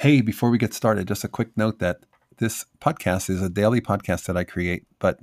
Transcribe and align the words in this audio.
Hey, 0.00 0.20
before 0.20 0.50
we 0.50 0.58
get 0.58 0.74
started, 0.74 1.08
just 1.08 1.24
a 1.24 1.28
quick 1.28 1.56
note 1.56 1.80
that 1.80 1.98
this 2.36 2.66
podcast 2.80 3.28
is 3.28 3.42
a 3.42 3.48
daily 3.48 3.80
podcast 3.80 4.26
that 4.26 4.36
I 4.36 4.44
create, 4.44 4.84
but 5.00 5.18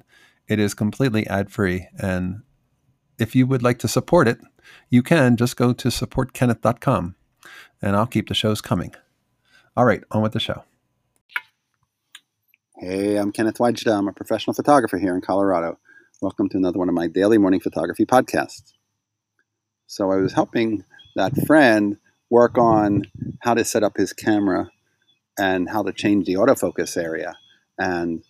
it 0.50 0.60
is 0.60 0.74
completely 0.74 1.25
ad 1.28 1.50
free. 1.50 1.88
And 1.98 2.42
if 3.18 3.38
you 3.38 3.48
would 3.48 3.64
like 3.64 3.80
to 3.80 3.88
support 3.88 4.28
it, 4.28 4.38
you 4.89 5.02
can 5.02 5.38
just 5.38 5.56
go 5.56 5.71
to 5.71 5.88
supportkenneth.com 5.88 7.16
and 7.82 7.96
I'll 7.96 8.06
keep 8.06 8.28
the 8.28 8.34
shows 8.34 8.60
coming. 8.60 8.93
All 9.78 9.86
right, 9.86 10.04
on 10.11 10.21
with 10.21 10.34
the 10.34 10.42
show. 10.42 10.66
Hey, 12.78 13.15
I'm 13.15 13.32
Kenneth 13.32 13.60
Wajda. 13.60 13.98
I'm 13.98 14.10
a 14.10 14.14
professional 14.14 14.56
photographer 14.56 14.98
here 14.98 15.15
in 15.15 15.21
Colorado. 15.21 15.79
Welcome 16.21 16.50
to 16.50 16.57
another 16.57 16.79
one 16.79 16.89
of 16.89 16.96
my 16.96 17.07
daily 17.07 17.37
morning 17.37 17.62
photography 17.62 18.06
podcasts. 18.06 18.73
So, 19.87 20.12
I 20.12 20.18
was 20.18 20.34
helping 20.34 20.84
that 21.15 21.32
friend 21.48 21.96
work 22.29 22.57
on 22.57 23.04
how 23.42 23.54
to 23.54 23.66
set 23.66 23.84
up 23.84 23.98
his 23.98 24.14
camera 24.14 24.71
and 25.38 25.70
how 25.70 25.84
to 25.84 25.92
change 25.92 26.26
the 26.26 26.36
autofocus 26.36 26.98
area. 26.98 27.36
And 27.78 28.24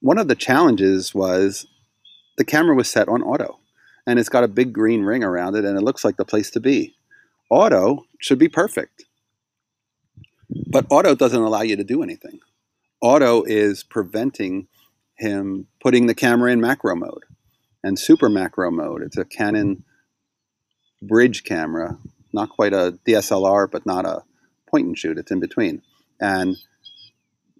one 0.00 0.18
of 0.18 0.28
the 0.28 0.34
challenges 0.34 1.14
was 1.14 1.66
the 2.36 2.44
camera 2.44 2.74
was 2.74 2.88
set 2.88 3.08
on 3.08 3.22
auto 3.22 3.58
and 4.06 4.18
it's 4.18 4.28
got 4.28 4.44
a 4.44 4.48
big 4.48 4.72
green 4.72 5.02
ring 5.02 5.24
around 5.24 5.54
it 5.56 5.64
and 5.64 5.78
it 5.78 5.82
looks 5.82 6.04
like 6.04 6.16
the 6.16 6.24
place 6.24 6.50
to 6.50 6.60
be. 6.60 6.94
Auto 7.50 8.04
should 8.20 8.38
be 8.38 8.48
perfect. 8.48 9.04
But 10.70 10.86
auto 10.90 11.14
doesn't 11.14 11.40
allow 11.40 11.62
you 11.62 11.76
to 11.76 11.84
do 11.84 12.02
anything. 12.02 12.40
Auto 13.00 13.42
is 13.44 13.82
preventing 13.82 14.68
him 15.16 15.68
putting 15.80 16.06
the 16.06 16.14
camera 16.14 16.50
in 16.52 16.60
macro 16.60 16.96
mode 16.96 17.24
and 17.82 17.98
super 17.98 18.28
macro 18.28 18.70
mode. 18.70 19.02
It's 19.02 19.16
a 19.16 19.24
Canon 19.24 19.84
bridge 21.00 21.44
camera, 21.44 21.98
not 22.34 22.50
quite 22.50 22.72
a 22.72 22.98
DSLR, 23.06 23.70
but 23.70 23.86
not 23.86 24.04
a 24.04 24.22
point 24.68 24.86
and 24.86 24.98
shoot. 24.98 25.18
It's 25.18 25.30
in 25.30 25.40
between. 25.40 25.82
And 26.20 26.56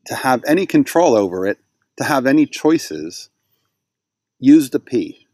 to 0.07 0.15
have 0.15 0.43
any 0.47 0.67
control 0.67 1.15
over 1.15 1.47
it, 1.47 1.59
to 1.99 2.05
have 2.05 2.27
any 2.27 2.45
choices, 2.47 3.31
use 4.39 4.71
the 4.71 4.81
P. 4.81 5.27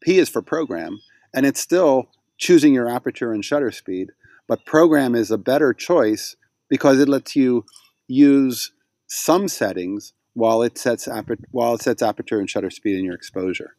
P 0.00 0.18
is 0.18 0.28
for 0.28 0.42
program, 0.42 1.00
and 1.34 1.44
it's 1.44 1.60
still 1.60 2.08
choosing 2.38 2.74
your 2.74 2.88
aperture 2.88 3.32
and 3.32 3.44
shutter 3.44 3.70
speed, 3.70 4.10
but 4.46 4.66
program 4.66 5.14
is 5.14 5.30
a 5.30 5.38
better 5.38 5.72
choice 5.72 6.36
because 6.68 6.98
it 6.98 7.08
lets 7.08 7.34
you 7.34 7.64
use 8.06 8.72
some 9.06 9.48
settings 9.48 10.12
while 10.34 10.62
it 10.62 10.76
sets 10.76 11.08
while 11.50 11.74
it 11.74 11.82
sets 11.82 12.02
aperture 12.02 12.38
and 12.38 12.50
shutter 12.50 12.70
speed 12.70 12.98
in 12.98 13.04
your 13.04 13.14
exposure. 13.14 13.76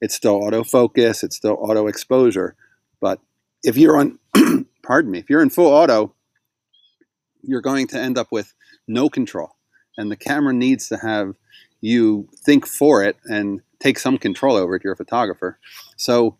It's 0.00 0.14
still 0.14 0.40
autofocus, 0.40 1.24
it's 1.24 1.36
still 1.36 1.56
auto 1.58 1.86
exposure, 1.86 2.54
but 3.00 3.20
if 3.62 3.76
you're 3.76 3.96
on 3.96 4.18
pardon 4.86 5.10
me, 5.10 5.18
if 5.18 5.28
you're 5.28 5.42
in 5.42 5.50
full 5.50 5.72
auto, 5.72 6.14
you're 7.42 7.60
going 7.60 7.86
to 7.88 7.98
end 7.98 8.16
up 8.16 8.28
with 8.30 8.54
no 8.86 9.08
control. 9.08 9.56
And 9.98 10.10
the 10.10 10.16
camera 10.16 10.52
needs 10.52 10.88
to 10.88 10.98
have 10.98 11.34
you 11.80 12.28
think 12.44 12.66
for 12.66 13.02
it 13.02 13.16
and 13.24 13.60
take 13.80 13.98
some 13.98 14.18
control 14.18 14.56
over 14.56 14.76
it. 14.76 14.84
You're 14.84 14.92
a 14.92 14.96
photographer. 14.96 15.58
So 15.96 16.36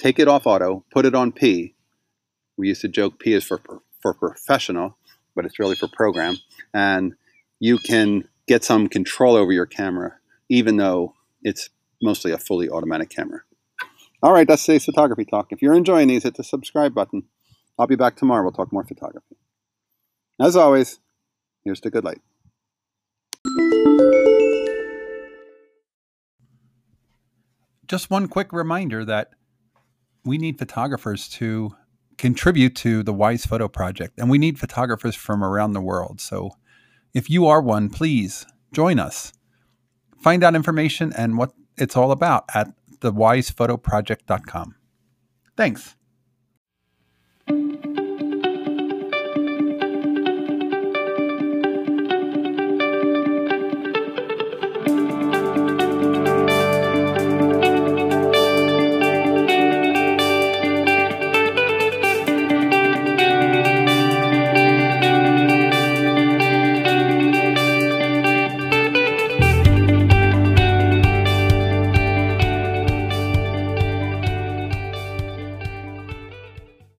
take 0.00 0.18
it 0.18 0.28
off 0.28 0.46
auto, 0.46 0.84
put 0.90 1.06
it 1.06 1.14
on 1.14 1.32
P. 1.32 1.74
We 2.56 2.68
used 2.68 2.82
to 2.82 2.88
joke 2.88 3.18
P 3.18 3.34
is 3.34 3.44
for, 3.44 3.60
for 4.00 4.14
professional, 4.14 4.96
but 5.34 5.44
it's 5.44 5.58
really 5.58 5.76
for 5.76 5.88
program. 5.88 6.36
And 6.74 7.14
you 7.60 7.78
can 7.78 8.24
get 8.46 8.64
some 8.64 8.88
control 8.88 9.36
over 9.36 9.52
your 9.52 9.66
camera, 9.66 10.16
even 10.48 10.76
though 10.76 11.14
it's 11.42 11.70
mostly 12.02 12.32
a 12.32 12.38
fully 12.38 12.68
automatic 12.68 13.10
camera. 13.10 13.42
All 14.22 14.32
right, 14.32 14.46
that's 14.46 14.64
today's 14.64 14.84
photography 14.84 15.24
talk. 15.24 15.52
If 15.52 15.62
you're 15.62 15.74
enjoying 15.74 16.08
these, 16.08 16.24
hit 16.24 16.34
the 16.34 16.44
subscribe 16.44 16.94
button. 16.94 17.24
I'll 17.78 17.86
be 17.86 17.96
back 17.96 18.16
tomorrow. 18.16 18.42
We'll 18.42 18.52
talk 18.52 18.72
more 18.72 18.84
photography. 18.84 19.36
As 20.40 20.56
always, 20.56 21.00
here's 21.64 21.80
to 21.80 21.90
good 21.90 22.04
light. 22.04 22.20
Just 27.86 28.10
one 28.10 28.28
quick 28.28 28.52
reminder 28.52 29.04
that 29.04 29.30
we 30.24 30.36
need 30.38 30.58
photographers 30.58 31.28
to 31.28 31.74
contribute 32.18 32.74
to 32.76 33.02
the 33.02 33.14
Wise 33.14 33.46
Photo 33.46 33.68
Project, 33.68 34.18
and 34.18 34.28
we 34.28 34.38
need 34.38 34.58
photographers 34.58 35.14
from 35.14 35.42
around 35.42 35.72
the 35.72 35.80
world. 35.80 36.20
So 36.20 36.50
if 37.14 37.30
you 37.30 37.46
are 37.46 37.62
one, 37.62 37.88
please 37.88 38.44
join 38.72 38.98
us. 38.98 39.32
Find 40.20 40.44
out 40.44 40.54
information 40.54 41.12
and 41.16 41.38
what 41.38 41.52
it's 41.76 41.96
all 41.96 42.10
about 42.10 42.44
at 42.54 42.68
thewisephotoproject.com. 43.00 44.74
Thanks. 45.56 45.94